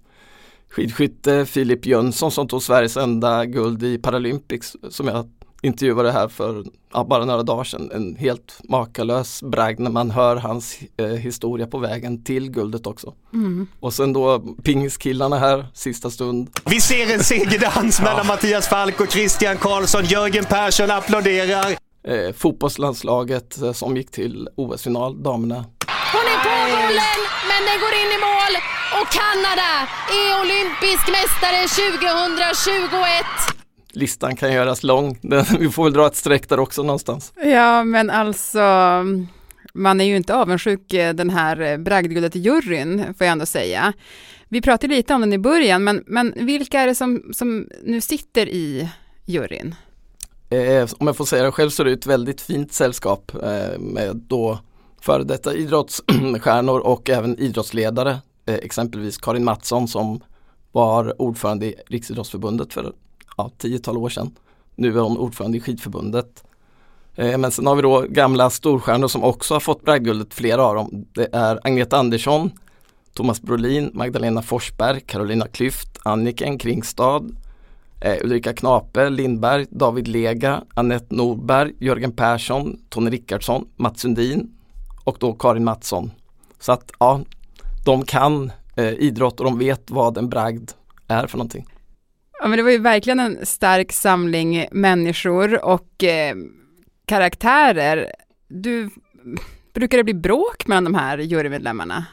skidskytte, 0.72 1.46
Filip 1.46 1.86
Jönsson 1.86 2.30
som 2.30 2.48
tog 2.48 2.62
Sveriges 2.62 2.96
enda 2.96 3.44
guld 3.44 3.82
i 3.82 3.98
Paralympics 3.98 4.76
som 4.90 5.08
jag 5.08 5.28
intervjuade 5.62 6.12
här 6.12 6.28
för 6.28 6.64
ja, 6.92 7.04
bara 7.04 7.24
några 7.24 7.42
dagar 7.42 7.64
sedan. 7.64 7.90
En 7.94 8.16
helt 8.16 8.60
makalös 8.68 9.42
bragd 9.42 9.80
när 9.80 9.90
man 9.90 10.10
hör 10.10 10.36
hans 10.36 10.78
eh, 10.96 11.06
historia 11.06 11.66
på 11.66 11.78
vägen 11.78 12.24
till 12.24 12.50
guldet 12.50 12.86
också. 12.86 13.14
Mm. 13.32 13.66
Och 13.80 13.94
sen 13.94 14.12
då 14.12 14.40
pingiskillarna 14.62 15.38
här, 15.38 15.66
sista 15.74 16.10
stund. 16.10 16.50
Vi 16.64 16.80
ser 16.80 17.14
en 17.14 17.24
segerdans 17.24 17.98
ja. 18.02 18.04
mellan 18.04 18.26
Mattias 18.26 18.68
Falk 18.68 19.00
och 19.00 19.10
Christian 19.10 19.56
Karlsson. 19.56 20.04
Jörgen 20.04 20.44
Persson 20.44 20.90
applåderar. 20.90 21.76
Eh, 22.04 22.32
fotbollslandslaget 22.36 23.62
eh, 23.62 23.72
som 23.72 23.96
gick 23.96 24.10
till 24.10 24.48
OS-final, 24.56 25.22
damerna. 25.22 25.64
Hon 26.12 26.26
är 26.34 26.38
på 26.44 26.76
bollen, 26.76 27.18
men 27.48 27.60
den 27.68 27.80
går 27.80 27.92
in 28.02 28.18
i 28.18 28.20
mål. 28.20 28.81
Och 28.98 29.08
Kanada 29.18 29.70
är 30.20 30.40
olympisk 30.42 31.04
mästare 31.08 31.60
2021 31.68 33.62
listan 33.92 34.36
kan 34.36 34.52
göras 34.52 34.82
lång. 34.82 35.18
Vi 35.58 35.68
får 35.68 35.84
väl 35.84 35.92
dra 35.92 36.06
ett 36.06 36.16
streck 36.16 36.48
där 36.48 36.60
också 36.60 36.82
någonstans. 36.82 37.32
Ja, 37.44 37.84
men 37.84 38.10
alltså 38.10 38.58
man 39.74 40.00
är 40.00 40.04
ju 40.04 40.16
inte 40.16 40.34
avundsjuk 40.34 40.92
eh, 40.92 41.14
den 41.14 41.30
här 41.30 41.60
eh, 41.60 41.78
bragdguldet-juryn, 41.78 43.14
får 43.14 43.24
jag 43.24 43.32
ändå 43.32 43.46
säga. 43.46 43.92
Vi 44.48 44.60
pratade 44.60 44.94
lite 44.94 45.14
om 45.14 45.20
den 45.20 45.32
i 45.32 45.38
början, 45.38 45.84
men, 45.84 46.04
men 46.06 46.34
vilka 46.36 46.80
är 46.80 46.86
det 46.86 46.94
som, 46.94 47.30
som 47.32 47.68
nu 47.82 48.00
sitter 48.00 48.48
i 48.48 48.88
juryn? 49.24 49.74
Eh, 50.50 50.88
om 50.98 51.06
jag 51.06 51.16
får 51.16 51.24
säga 51.24 51.42
det 51.42 51.52
själv 51.52 51.70
så 51.70 51.82
är 51.82 51.84
det 51.84 51.92
ett 51.92 52.06
väldigt 52.06 52.40
fint 52.40 52.72
sällskap 52.72 53.32
eh, 53.42 53.78
med 53.78 54.16
då 54.16 54.58
före 55.00 55.24
detta 55.24 55.54
idrottsstjärnor 55.54 56.80
och 56.80 57.10
även 57.10 57.38
idrottsledare. 57.38 58.18
Eh, 58.52 58.58
exempelvis 58.62 59.18
Karin 59.18 59.44
Mattsson 59.44 59.88
som 59.88 60.20
var 60.72 61.22
ordförande 61.22 61.66
i 61.66 61.74
Riksidrottsförbundet 61.86 62.72
för 62.72 62.92
ja, 63.36 63.50
tiotal 63.58 63.96
år 63.96 64.08
sedan. 64.08 64.30
Nu 64.74 64.98
är 64.98 65.00
hon 65.00 65.18
ordförande 65.18 65.58
i 65.58 65.60
skidförbundet. 65.60 66.44
Eh, 67.14 67.38
men 67.38 67.50
sen 67.50 67.66
har 67.66 67.76
vi 67.76 67.82
då 67.82 68.00
gamla 68.08 68.50
storstjärnor 68.50 69.08
som 69.08 69.24
också 69.24 69.54
har 69.54 69.60
fått 69.60 69.84
bragdguldet, 69.84 70.34
flera 70.34 70.64
av 70.64 70.74
dem. 70.74 71.06
Det 71.14 71.28
är 71.32 71.60
Agneta 71.62 71.96
Andersson, 71.96 72.50
Thomas 73.14 73.42
Brolin, 73.42 73.90
Magdalena 73.94 74.42
Forsberg, 74.42 75.00
Carolina 75.00 75.46
Klüft, 75.46 75.98
Anniken 76.02 76.58
Kringstad, 76.58 77.22
eh, 78.00 78.16
Ulrika 78.24 78.52
Knape, 78.52 79.10
Lindberg, 79.10 79.66
David 79.70 80.08
Lega, 80.08 80.64
Annette 80.74 81.14
Norberg, 81.14 81.72
Jörgen 81.78 82.12
Persson, 82.12 82.78
Tony 82.88 83.10
Rickardsson, 83.10 83.68
Mats 83.76 84.00
Sundin 84.00 84.50
och 85.04 85.16
då 85.20 85.32
Karin 85.32 85.64
Mattsson. 85.64 86.10
Så 86.60 86.72
att 86.72 86.90
ja, 86.98 87.20
de 87.84 88.04
kan 88.04 88.52
eh, 88.76 88.92
idrott 88.92 89.40
och 89.40 89.44
de 89.44 89.58
vet 89.58 89.90
vad 89.90 90.18
en 90.18 90.28
bragd 90.28 90.70
är 91.08 91.26
för 91.26 91.38
någonting. 91.38 91.66
Ja, 92.40 92.48
men 92.48 92.56
det 92.56 92.62
var 92.62 92.70
ju 92.70 92.78
verkligen 92.78 93.20
en 93.20 93.46
stark 93.46 93.92
samling 93.92 94.66
människor 94.72 95.64
och 95.64 96.04
eh, 96.04 96.34
karaktärer. 97.06 98.12
Du, 98.48 98.90
brukar 99.74 99.98
det 99.98 100.04
bli 100.04 100.14
bråk 100.14 100.66
mellan 100.66 100.84
de 100.84 100.94
här 100.94 101.18
jurymedlemmarna? 101.18 102.04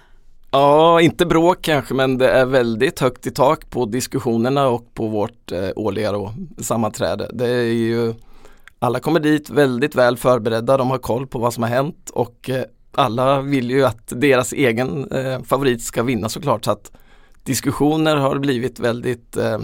Ja, 0.52 1.02
inte 1.02 1.26
bråk 1.26 1.62
kanske 1.62 1.94
men 1.94 2.18
det 2.18 2.30
är 2.30 2.46
väldigt 2.46 3.00
högt 3.00 3.28
i 3.28 3.32
tak 3.32 3.70
på 3.70 3.86
diskussionerna 3.86 4.68
och 4.68 4.94
på 4.94 5.08
vårt 5.08 5.52
eh, 5.52 5.70
årliga 5.76 6.12
då, 6.12 6.34
sammanträde. 6.58 7.30
Det 7.34 7.48
är 7.48 7.74
ju 7.74 8.14
alla 8.80 9.00
kommer 9.00 9.20
dit 9.20 9.50
väldigt 9.50 9.96
väl 9.96 10.18
förberedda, 10.18 10.78
de 10.78 10.90
har 10.90 10.98
koll 10.98 11.28
på 11.28 11.40
vad 11.40 11.54
som 11.54 11.64
har 11.64 11.70
hänt 11.70 12.10
och 12.14 12.50
eh, 12.50 12.64
alla 12.92 13.42
vill 13.42 13.72
ju 13.72 13.86
att 13.86 14.14
deras 14.16 14.54
egen 14.54 15.12
eh, 15.12 15.44
favorit 15.44 15.82
ska 15.82 16.04
vinna 16.04 16.30
såklart 16.30 16.66
så 16.66 16.72
att 16.72 16.92
diskussioner 17.44 18.16
har 18.16 18.40
blivit 18.40 18.80
väldigt 18.80 19.38
eh, 19.38 19.58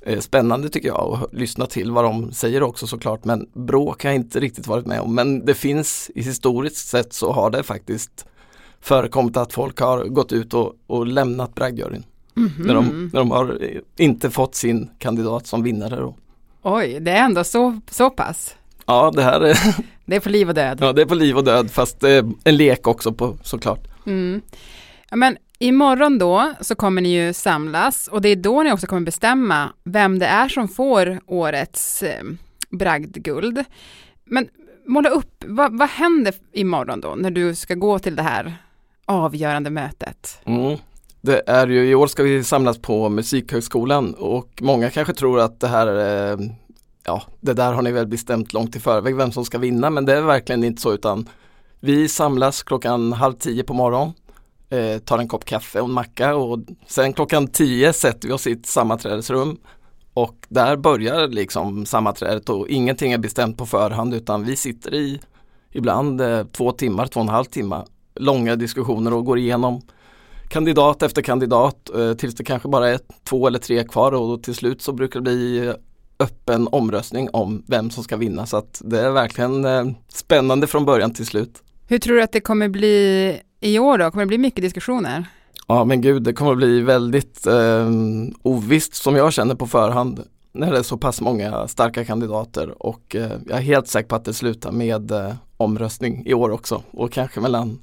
eh, 0.00 0.20
spännande 0.20 0.68
tycker 0.68 0.88
jag 0.88 1.08
och 1.08 1.34
lyssna 1.34 1.66
till 1.66 1.90
vad 1.90 2.04
de 2.04 2.32
säger 2.32 2.62
också 2.62 2.86
såklart 2.86 3.24
men 3.24 3.48
bråk 3.52 4.02
har 4.02 4.10
jag 4.10 4.16
inte 4.16 4.40
riktigt 4.40 4.66
varit 4.66 4.86
med 4.86 5.00
om 5.00 5.14
men 5.14 5.44
det 5.44 5.54
finns 5.54 6.10
historiskt 6.14 6.88
sett 6.88 7.12
så 7.12 7.32
har 7.32 7.50
det 7.50 7.62
faktiskt 7.62 8.26
förekommit 8.80 9.36
att 9.36 9.52
folk 9.52 9.80
har 9.80 10.04
gått 10.04 10.32
ut 10.32 10.54
och, 10.54 10.74
och 10.86 11.06
lämnat 11.06 11.54
bragdjuryn. 11.54 12.04
Mm 12.36 12.48
-hmm. 12.48 12.66
när, 12.66 12.74
de, 12.74 13.10
när 13.12 13.20
de 13.20 13.30
har 13.30 13.58
inte 13.96 14.30
fått 14.30 14.54
sin 14.54 14.90
kandidat 14.98 15.46
som 15.46 15.62
vinnare. 15.62 15.96
Då. 15.96 16.14
Oj, 16.62 17.00
det 17.00 17.10
är 17.10 17.24
ändå 17.24 17.44
så, 17.44 17.80
så 17.90 18.10
pass? 18.10 18.54
Ja, 18.90 19.10
det 19.14 19.22
här 19.22 19.40
är 19.40 19.58
Det 20.04 20.16
är 20.16 20.20
på 20.20 20.28
liv 20.28 20.48
och 20.48 20.54
död. 20.54 20.78
Ja, 20.80 20.92
det 20.92 21.02
är 21.02 21.06
på 21.06 21.14
liv 21.14 21.36
och 21.36 21.44
död 21.44 21.70
fast 21.70 22.02
är 22.04 22.24
en 22.44 22.56
lek 22.56 22.86
också 22.86 23.12
på, 23.12 23.36
såklart. 23.42 23.88
Mm. 24.06 24.42
Ja, 25.10 25.16
men 25.16 25.36
imorgon 25.58 26.18
då 26.18 26.52
så 26.60 26.74
kommer 26.74 27.02
ni 27.02 27.08
ju 27.08 27.32
samlas 27.32 28.08
och 28.08 28.20
det 28.20 28.28
är 28.28 28.36
då 28.36 28.62
ni 28.62 28.72
också 28.72 28.86
kommer 28.86 29.02
bestämma 29.02 29.72
vem 29.84 30.18
det 30.18 30.26
är 30.26 30.48
som 30.48 30.68
får 30.68 31.20
årets 31.26 32.02
eh, 32.02 32.24
bragdguld. 32.70 33.64
Men 34.24 34.48
måla 34.86 35.08
upp, 35.08 35.44
vad, 35.46 35.78
vad 35.78 35.88
händer 35.88 36.34
imorgon 36.52 37.00
då 37.00 37.14
när 37.14 37.30
du 37.30 37.54
ska 37.54 37.74
gå 37.74 37.98
till 37.98 38.16
det 38.16 38.22
här 38.22 38.56
avgörande 39.04 39.70
mötet? 39.70 40.40
Mm. 40.44 40.78
Det 41.20 41.42
är 41.46 41.66
ju, 41.66 41.90
i 41.90 41.94
år 41.94 42.06
ska 42.06 42.22
vi 42.22 42.44
samlas 42.44 42.78
på 42.78 43.08
Musikhögskolan 43.08 44.14
och 44.14 44.48
många 44.60 44.90
kanske 44.90 45.14
tror 45.14 45.40
att 45.40 45.60
det 45.60 45.68
här 45.68 45.86
är 45.86 46.38
ja, 47.04 47.22
det 47.40 47.54
där 47.54 47.72
har 47.72 47.82
ni 47.82 47.92
väl 47.92 48.06
bestämt 48.06 48.52
långt 48.52 48.76
i 48.76 48.80
förväg 48.80 49.16
vem 49.16 49.32
som 49.32 49.44
ska 49.44 49.58
vinna 49.58 49.90
men 49.90 50.04
det 50.04 50.16
är 50.16 50.22
verkligen 50.22 50.64
inte 50.64 50.82
så 50.82 50.92
utan 50.92 51.28
vi 51.80 52.08
samlas 52.08 52.62
klockan 52.62 53.12
halv 53.12 53.34
tio 53.34 53.64
på 53.64 53.74
morgonen, 53.74 54.12
eh, 54.70 54.98
tar 54.98 55.18
en 55.18 55.28
kopp 55.28 55.44
kaffe 55.44 55.80
och 55.80 55.88
en 55.88 55.94
macka 55.94 56.34
och 56.36 56.58
sen 56.86 57.12
klockan 57.12 57.46
tio 57.46 57.92
sätter 57.92 58.28
vi 58.28 58.34
oss 58.34 58.46
i 58.46 58.52
ett 58.52 58.66
sammanträdesrum 58.66 59.58
och 60.14 60.46
där 60.48 60.76
börjar 60.76 61.28
liksom 61.28 61.86
sammanträdet 61.86 62.48
och 62.48 62.68
ingenting 62.68 63.12
är 63.12 63.18
bestämt 63.18 63.56
på 63.58 63.66
förhand 63.66 64.14
utan 64.14 64.44
vi 64.44 64.56
sitter 64.56 64.94
i 64.94 65.20
ibland 65.72 66.20
eh, 66.20 66.44
två 66.44 66.72
timmar, 66.72 67.06
två 67.06 67.20
och 67.20 67.26
en 67.26 67.32
halv 67.32 67.44
timme 67.44 67.84
långa 68.14 68.56
diskussioner 68.56 69.14
och 69.14 69.24
går 69.24 69.38
igenom 69.38 69.82
kandidat 70.48 71.02
efter 71.02 71.22
kandidat 71.22 71.90
eh, 71.94 72.12
tills 72.12 72.34
det 72.34 72.44
kanske 72.44 72.68
bara 72.68 72.88
är 72.88 73.00
två 73.24 73.46
eller 73.46 73.58
tre 73.58 73.84
kvar 73.84 74.12
och 74.12 74.42
till 74.42 74.54
slut 74.54 74.82
så 74.82 74.92
brukar 74.92 75.20
det 75.20 75.24
bli 75.24 75.66
eh, 75.66 75.74
öppen 76.20 76.68
omröstning 76.72 77.28
om 77.32 77.62
vem 77.66 77.90
som 77.90 78.04
ska 78.04 78.16
vinna 78.16 78.46
så 78.46 78.56
att 78.56 78.82
det 78.84 79.00
är 79.00 79.10
verkligen 79.10 79.64
eh, 79.64 79.84
spännande 80.08 80.66
från 80.66 80.84
början 80.84 81.14
till 81.14 81.26
slut. 81.26 81.62
Hur 81.88 81.98
tror 81.98 82.16
du 82.16 82.22
att 82.22 82.32
det 82.32 82.40
kommer 82.40 82.68
bli 82.68 83.40
i 83.60 83.78
år 83.78 83.98
då? 83.98 84.10
Kommer 84.10 84.24
det 84.24 84.28
bli 84.28 84.38
mycket 84.38 84.62
diskussioner? 84.62 85.24
Ja 85.68 85.84
men 85.84 86.00
gud, 86.00 86.22
det 86.22 86.32
kommer 86.32 86.54
bli 86.54 86.80
väldigt 86.80 87.46
eh, 87.46 87.90
ovisst 88.42 88.94
som 88.94 89.16
jag 89.16 89.32
känner 89.32 89.54
på 89.54 89.66
förhand 89.66 90.24
när 90.52 90.72
det 90.72 90.78
är 90.78 90.82
så 90.82 90.96
pass 90.96 91.20
många 91.20 91.68
starka 91.68 92.04
kandidater 92.04 92.82
och 92.82 93.16
eh, 93.16 93.32
jag 93.48 93.58
är 93.58 93.62
helt 93.62 93.88
säker 93.88 94.08
på 94.08 94.14
att 94.14 94.24
det 94.24 94.34
slutar 94.34 94.72
med 94.72 95.10
eh, 95.10 95.32
omröstning 95.56 96.22
i 96.26 96.34
år 96.34 96.50
också 96.50 96.82
och 96.90 97.12
kanske 97.12 97.40
mellan 97.40 97.78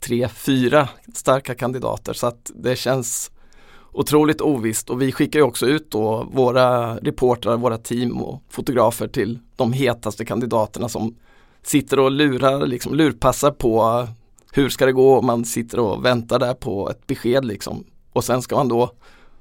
tre, 0.00 0.28
fyra 0.28 0.88
starka 1.14 1.54
kandidater 1.54 2.12
så 2.12 2.26
att 2.26 2.50
det 2.54 2.76
känns 2.76 3.30
otroligt 3.92 4.40
ovisst 4.40 4.90
och 4.90 5.02
vi 5.02 5.12
skickar 5.12 5.38
ju 5.38 5.44
också 5.44 5.66
ut 5.66 5.90
då 5.90 6.28
våra 6.32 6.96
reportrar, 6.96 7.56
våra 7.56 7.78
team 7.78 8.22
och 8.22 8.42
fotografer 8.48 9.08
till 9.08 9.38
de 9.56 9.72
hetaste 9.72 10.24
kandidaterna 10.24 10.88
som 10.88 11.14
sitter 11.62 11.98
och 11.98 12.10
lurar, 12.10 12.66
liksom 12.66 12.94
lurpassar 12.94 13.50
på 13.50 14.06
hur 14.52 14.68
ska 14.68 14.86
det 14.86 14.92
gå 14.92 15.12
och 15.12 15.24
man 15.24 15.44
sitter 15.44 15.78
och 15.78 16.04
väntar 16.04 16.38
där 16.38 16.54
på 16.54 16.90
ett 16.90 17.06
besked 17.06 17.44
liksom. 17.44 17.84
Och 18.12 18.24
sen 18.24 18.42
ska 18.42 18.56
man 18.56 18.68
då, 18.68 18.90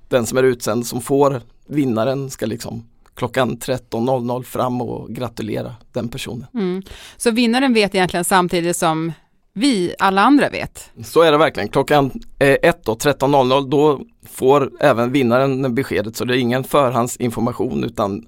den 0.09 0.25
som 0.25 0.37
är 0.37 0.43
utsänd 0.43 0.87
som 0.87 1.01
får 1.01 1.41
vinnaren 1.67 2.29
ska 2.29 2.45
liksom 2.45 2.83
klockan 3.15 3.57
13.00 3.57 4.43
fram 4.43 4.81
och 4.81 5.09
gratulera 5.09 5.75
den 5.93 6.09
personen. 6.09 6.45
Mm. 6.53 6.83
Så 7.17 7.31
vinnaren 7.31 7.73
vet 7.73 7.95
egentligen 7.95 8.23
samtidigt 8.23 8.77
som 8.77 9.11
vi 9.57 9.95
alla 9.99 10.21
andra 10.21 10.49
vet. 10.49 10.91
Så 11.03 11.21
är 11.21 11.31
det 11.31 11.37
verkligen. 11.37 11.69
Klockan 11.69 12.11
1 12.39 12.83
då, 12.85 12.93
13.00 12.93 13.69
då 13.69 14.01
får 14.29 14.71
även 14.79 15.11
vinnaren 15.11 15.75
beskedet 15.75 16.15
så 16.15 16.25
det 16.25 16.37
är 16.37 16.39
ingen 16.39 16.63
förhandsinformation 16.63 17.83
utan 17.83 18.25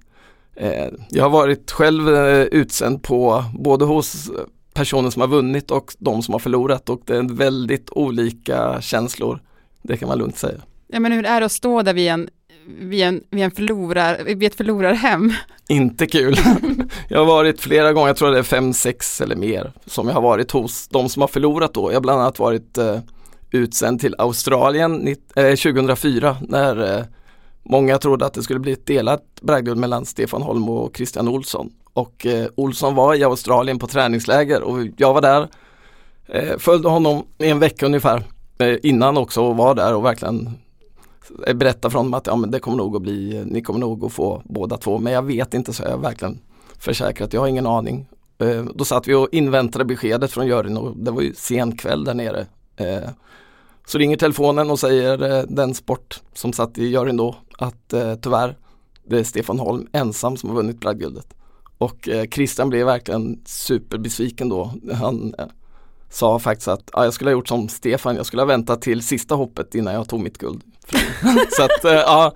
eh, 0.55 0.87
jag 1.09 1.23
har 1.23 1.29
varit 1.29 1.71
själv 1.71 2.15
eh, 2.15 2.41
utsänd 2.41 3.03
på 3.03 3.43
både 3.53 3.85
hos 3.85 4.31
personen 4.73 5.11
som 5.11 5.21
har 5.21 5.27
vunnit 5.27 5.71
och 5.71 5.93
de 5.97 6.21
som 6.21 6.33
har 6.33 6.39
förlorat 6.39 6.89
och 6.89 7.01
det 7.05 7.17
är 7.17 7.35
väldigt 7.35 7.89
olika 7.91 8.81
känslor. 8.81 9.41
Det 9.81 9.97
kan 9.97 10.07
man 10.07 10.17
lugnt 10.17 10.37
säga. 10.37 10.57
Ja 10.87 10.99
men 10.99 11.11
hur 11.11 11.25
är 11.25 11.39
det 11.39 11.45
att 11.45 11.51
stå 11.51 11.81
där 11.81 11.93
vid 11.93 12.09
en 12.09 12.29
vid, 12.79 13.01
en, 13.01 13.23
vid, 13.29 13.43
en 13.43 13.51
förlorar, 13.51 14.23
vid 14.23 14.43
ett 14.43 14.55
förlorarhem. 14.55 15.33
Inte 15.67 16.07
kul. 16.07 16.35
jag 17.07 17.19
har 17.19 17.25
varit 17.25 17.61
flera 17.61 17.93
gånger, 17.93 18.07
jag 18.07 18.17
tror 18.17 18.31
det 18.31 18.39
är 18.39 18.43
fem, 18.43 18.73
sex 18.73 19.21
eller 19.21 19.35
mer, 19.35 19.71
som 19.85 20.07
jag 20.07 20.13
har 20.13 20.21
varit 20.21 20.51
hos 20.51 20.87
de 20.87 21.09
som 21.09 21.21
har 21.21 21.27
förlorat 21.27 21.73
då. 21.73 21.89
Jag 21.89 21.95
har 21.95 22.01
bland 22.01 22.21
annat 22.21 22.39
varit 22.39 22.77
eh, 22.77 22.99
utsänd 23.51 23.99
till 23.99 24.15
Australien 24.17 25.07
eh, 25.35 25.55
2004 25.55 26.37
när 26.47 26.97
eh, 26.97 27.03
många 27.63 27.97
trodde 27.97 28.25
att 28.25 28.33
det 28.33 28.43
skulle 28.43 28.59
bli 28.59 28.71
ett 28.71 28.85
delat 28.85 29.23
bragdguld 29.41 29.79
mellan 29.79 30.05
Stefan 30.05 30.41
Holm 30.41 30.69
och 30.69 30.97
Christian 30.97 31.27
Olsson. 31.27 31.71
Och 31.93 32.25
eh, 32.25 32.47
Olsson 32.55 32.95
var 32.95 33.15
i 33.15 33.23
Australien 33.23 33.79
på 33.79 33.87
träningsläger 33.87 34.61
och 34.61 34.77
jag 34.97 35.13
var 35.13 35.21
där, 35.21 35.47
eh, 36.27 36.57
följde 36.57 36.89
honom 36.89 37.25
i 37.37 37.49
en 37.49 37.59
vecka 37.59 37.85
ungefär 37.85 38.23
eh, 38.57 38.75
innan 38.83 39.17
också 39.17 39.41
och 39.41 39.57
var 39.57 39.75
där 39.75 39.95
och 39.95 40.05
verkligen 40.05 40.49
berätta 41.53 41.89
för 41.89 41.97
honom 41.97 42.13
att 42.13 42.27
ja, 42.27 42.35
men 42.35 42.51
det 42.51 42.59
kommer 42.59 42.77
nog 42.77 42.95
att 42.95 43.01
bli, 43.01 43.43
ni 43.45 43.61
kommer 43.61 43.79
nog 43.79 44.05
att 44.05 44.13
få 44.13 44.41
båda 44.45 44.77
två. 44.77 44.97
Men 44.97 45.13
jag 45.13 45.21
vet 45.21 45.53
inte 45.53 45.73
så 45.73 45.83
jag 45.83 45.97
verkligen 45.97 46.39
försäkrat, 46.79 47.33
jag 47.33 47.41
har 47.41 47.47
ingen 47.47 47.67
aning. 47.67 48.07
Eh, 48.37 48.65
då 48.75 48.85
satt 48.85 49.07
vi 49.07 49.13
och 49.13 49.27
inväntade 49.31 49.85
beskedet 49.85 50.31
från 50.31 50.47
juryn 50.47 50.77
och 50.77 50.97
det 50.97 51.11
var 51.11 51.21
ju 51.21 51.33
sen 51.33 51.77
kväll 51.77 52.03
där 52.03 52.13
nere. 52.13 52.45
Eh, 52.75 53.09
så 53.85 53.97
ringer 53.97 54.17
telefonen 54.17 54.71
och 54.71 54.79
säger 54.79 55.31
eh, 55.31 55.43
den 55.47 55.73
sport 55.73 56.21
som 56.33 56.53
satt 56.53 56.77
i 56.77 56.85
juryn 56.85 57.17
då 57.17 57.35
att 57.57 57.93
eh, 57.93 58.15
tyvärr 58.15 58.57
det 59.03 59.19
är 59.19 59.23
Stefan 59.23 59.59
Holm 59.59 59.87
ensam 59.93 60.37
som 60.37 60.49
har 60.49 60.55
vunnit 60.55 60.79
bragdguldet. 60.79 61.33
Och 61.77 62.09
eh, 62.09 62.27
Christian 62.27 62.69
blev 62.69 62.85
verkligen 62.85 63.41
superbesviken 63.45 64.49
då. 64.49 64.73
Han 64.93 65.33
eh, 65.37 65.45
sa 66.09 66.39
faktiskt 66.39 66.67
att 66.67 66.89
ja, 66.93 67.03
jag 67.03 67.13
skulle 67.13 67.29
ha 67.29 67.33
gjort 67.33 67.47
som 67.47 67.69
Stefan, 67.69 68.15
jag 68.15 68.25
skulle 68.25 68.41
ha 68.41 68.47
väntat 68.47 68.81
till 68.81 69.01
sista 69.01 69.35
hoppet 69.35 69.75
innan 69.75 69.93
jag 69.93 70.09
tog 70.09 70.19
mitt 70.19 70.37
guld. 70.37 70.61
så 71.51 71.63
att, 71.63 71.85
eh, 71.85 71.91
ja, 71.91 72.33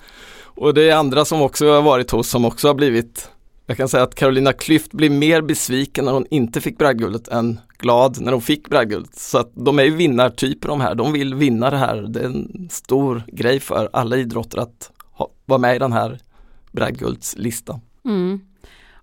och 0.56 0.74
det 0.74 0.90
är 0.90 0.96
andra 0.96 1.26
som 1.26 1.42
också 1.42 1.72
har 1.72 1.82
varit 1.82 2.12
hos 2.12 2.30
som 2.30 2.46
också 2.46 2.68
har 2.68 2.76
blivit 2.76 3.30
jag 3.66 3.78
kan 3.78 3.90
säga 3.90 4.04
att 4.04 4.16
Carolina 4.16 4.52
Klüft 4.52 4.96
blev 4.96 5.12
mer 5.12 5.42
besviken 5.42 6.06
när 6.06 6.12
hon 6.12 6.26
inte 6.30 6.62
fick 6.62 6.78
bragdguldet 6.78 7.28
än 7.28 7.60
glad 7.78 8.22
när 8.22 8.32
hon 8.32 8.42
fick 8.42 8.70
bragdguldet. 8.70 9.16
Så 9.16 9.38
att 9.38 9.52
de 9.54 9.80
är 9.80 9.84
ju 9.84 9.96
vinnartyper 9.96 10.68
de 10.68 10.82
här, 10.82 10.96
de 10.96 11.12
vill 11.12 11.36
vinna 11.36 11.70
det 11.70 11.78
här. 11.78 12.02
Det 12.02 12.20
är 12.20 12.26
en 12.26 12.68
stor 12.72 13.24
grej 13.28 13.60
för 13.60 13.90
alla 13.94 14.18
idrotter 14.18 14.58
att 14.58 14.92
ha, 15.12 15.30
vara 15.46 15.60
med 15.60 15.76
i 15.76 15.80
den 15.80 15.94
här 15.94 16.20
bragdguldslistan. 16.72 17.82
Mm. 18.06 18.42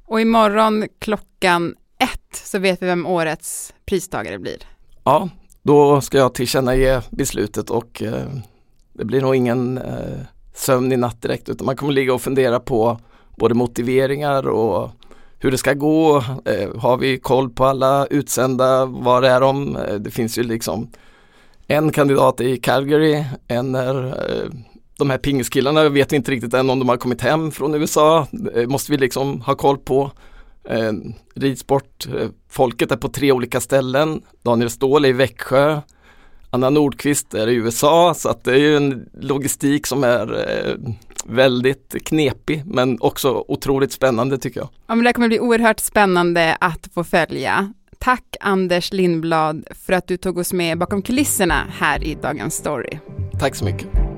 Och 0.06 0.20
imorgon 0.20 0.88
klockan 0.98 1.74
så 2.36 2.58
vet 2.58 2.82
vi 2.82 2.86
vem 2.86 3.06
årets 3.06 3.74
pristagare 3.86 4.38
blir. 4.38 4.58
Ja, 5.04 5.28
då 5.62 6.00
ska 6.00 6.18
jag 6.18 6.34
tillkännage 6.34 7.02
beslutet 7.10 7.70
och 7.70 8.02
eh, 8.02 8.26
det 8.92 9.04
blir 9.04 9.20
nog 9.20 9.36
ingen 9.36 9.78
eh, 9.78 10.20
sömn 10.54 10.92
i 10.92 10.96
natt 10.96 11.22
direkt 11.22 11.48
utan 11.48 11.66
man 11.66 11.76
kommer 11.76 11.92
ligga 11.92 12.14
och 12.14 12.22
fundera 12.22 12.60
på 12.60 13.00
både 13.36 13.54
motiveringar 13.54 14.48
och 14.48 14.90
hur 15.38 15.50
det 15.50 15.58
ska 15.58 15.72
gå. 15.72 16.16
Eh, 16.44 16.76
har 16.76 16.96
vi 16.96 17.18
koll 17.18 17.50
på 17.50 17.64
alla 17.64 18.06
utsända? 18.06 18.86
Var 18.86 19.22
är 19.22 19.40
de? 19.40 19.76
Eh, 19.76 19.94
det 19.94 20.10
finns 20.10 20.38
ju 20.38 20.42
liksom 20.42 20.90
en 21.66 21.92
kandidat 21.92 22.40
i 22.40 22.56
Calgary, 22.56 23.24
en 23.48 23.74
är 23.74 24.06
eh, 24.06 24.50
de 24.98 25.10
här 25.10 25.18
pingiskillarna 25.18 25.88
vet 25.88 26.12
vi 26.12 26.16
inte 26.16 26.30
riktigt 26.30 26.54
än 26.54 26.70
om 26.70 26.78
de 26.78 26.88
har 26.88 26.96
kommit 26.96 27.20
hem 27.20 27.50
från 27.50 27.74
USA. 27.74 28.26
Det 28.30 28.66
måste 28.66 28.92
vi 28.92 28.98
liksom 28.98 29.40
ha 29.40 29.54
koll 29.54 29.78
på. 29.78 30.10
Eh, 30.68 30.92
ridsport, 31.34 32.06
eh, 32.06 32.28
folket 32.50 32.92
är 32.92 32.96
på 32.96 33.08
tre 33.08 33.32
olika 33.32 33.60
ställen. 33.60 34.22
Daniel 34.42 34.70
Ståhl 34.70 35.04
är 35.04 35.08
i 35.08 35.12
Växjö. 35.12 35.80
Anna 36.50 36.70
Nordqvist 36.70 37.34
är 37.34 37.48
i 37.48 37.54
USA 37.54 38.14
så 38.16 38.28
att 38.28 38.44
det 38.44 38.52
är 38.52 38.58
ju 38.58 38.76
en 38.76 39.08
logistik 39.20 39.86
som 39.86 40.04
är 40.04 40.50
eh, 40.50 40.94
väldigt 41.24 41.96
knepig 42.04 42.62
men 42.66 43.00
också 43.00 43.44
otroligt 43.48 43.92
spännande 43.92 44.38
tycker 44.38 44.60
jag. 44.60 44.68
Ja, 44.86 44.94
men 44.94 45.04
det 45.04 45.12
kommer 45.12 45.28
bli 45.28 45.40
oerhört 45.40 45.80
spännande 45.80 46.56
att 46.60 46.88
få 46.94 47.04
följa. 47.04 47.72
Tack 47.98 48.36
Anders 48.40 48.92
Lindblad 48.92 49.64
för 49.86 49.92
att 49.92 50.06
du 50.08 50.16
tog 50.16 50.38
oss 50.38 50.52
med 50.52 50.78
bakom 50.78 51.02
kulisserna 51.02 51.66
här 51.70 52.04
i 52.04 52.14
Dagens 52.14 52.54
Story. 52.54 52.98
Tack 53.40 53.54
så 53.54 53.64
mycket. 53.64 54.09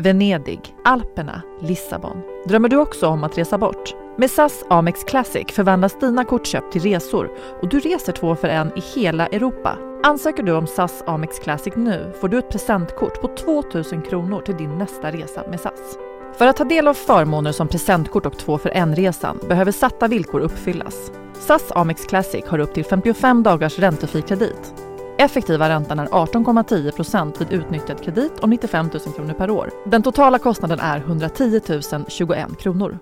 Venedig, 0.00 0.74
Alperna, 0.84 1.42
Lissabon. 1.60 2.22
Drömmer 2.46 2.68
du 2.68 2.76
också 2.76 3.06
om 3.06 3.24
att 3.24 3.38
resa 3.38 3.58
bort? 3.58 3.94
Med 4.18 4.30
SAS 4.30 4.64
Amex 4.70 5.04
Classic 5.04 5.46
förvandlas 5.52 5.98
dina 6.00 6.24
kortköp 6.24 6.72
till 6.72 6.82
resor 6.82 7.30
och 7.62 7.68
du 7.68 7.80
reser 7.80 8.12
två 8.12 8.36
för 8.36 8.48
en 8.48 8.78
i 8.78 8.80
hela 8.94 9.26
Europa. 9.26 9.78
Ansöker 10.02 10.42
du 10.42 10.52
om 10.52 10.66
SAS 10.66 11.02
Amex 11.06 11.38
Classic 11.38 11.74
nu 11.76 12.12
får 12.20 12.28
du 12.28 12.38
ett 12.38 12.50
presentkort 12.50 13.20
på 13.20 13.28
2000 13.28 14.02
kronor 14.02 14.40
till 14.40 14.56
din 14.56 14.78
nästa 14.78 15.10
resa 15.10 15.42
med 15.50 15.60
SAS. 15.60 15.98
För 16.38 16.46
att 16.46 16.56
ta 16.56 16.64
del 16.64 16.88
av 16.88 16.94
förmåner 16.94 17.52
som 17.52 17.68
presentkort 17.68 18.26
och 18.26 18.38
två 18.38 18.58
för 18.58 18.70
en-resan 18.70 19.40
behöver 19.48 19.72
satta 19.72 20.08
villkor 20.08 20.40
uppfyllas. 20.40 21.12
SAS 21.32 21.72
Amex 21.74 22.04
Classic 22.04 22.44
har 22.46 22.58
upp 22.58 22.74
till 22.74 22.84
55 22.84 23.42
dagars 23.42 23.78
räntefri 23.78 24.22
kredit. 24.22 24.74
Effektiva 25.20 25.68
räntan 25.68 25.98
är 25.98 26.06
18,10% 26.06 27.38
vid 27.38 27.60
utnyttjad 27.60 28.04
kredit 28.04 28.32
om 28.40 28.50
95 28.50 28.86
000 29.06 29.14
kronor 29.14 29.34
per 29.34 29.50
år. 29.50 29.70
Den 29.86 30.02
totala 30.02 30.38
kostnaden 30.38 30.80
är 30.80 30.98
110 30.98 31.60
021 32.08 32.58
kronor. 32.58 32.98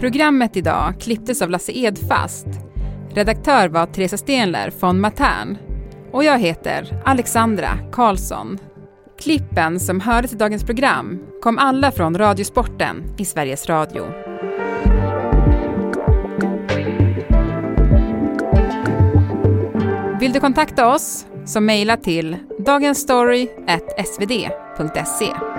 Programmet 0.00 0.56
idag 0.56 0.94
klipptes 1.00 1.42
av 1.42 1.50
Lasse 1.50 1.72
Edfast. 1.72 2.46
Redaktör 3.10 3.68
var 3.68 3.86
Teresa 3.86 4.16
Stenler 4.16 4.72
von 4.80 5.00
Matern. 5.00 5.56
Och 6.12 6.24
jag 6.24 6.38
heter 6.38 7.02
Alexandra 7.04 7.68
Karlsson. 7.92 8.58
Klippen 9.20 9.80
som 9.80 10.00
hördes 10.00 10.32
i 10.32 10.36
dagens 10.36 10.64
program 10.64 11.22
kom 11.42 11.58
alla 11.58 11.92
från 11.92 12.18
Radiosporten 12.18 13.02
i 13.18 13.24
Sveriges 13.24 13.68
Radio. 13.68 14.23
Vill 20.24 20.32
du 20.32 20.40
kontakta 20.40 20.94
oss 20.94 21.26
så 21.46 21.60
mejla 21.60 21.96
till 21.96 22.36
dagensstory.svd.se. 22.58 25.53